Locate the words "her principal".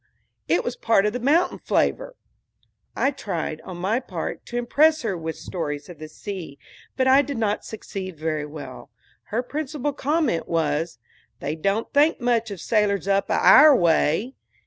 9.25-9.93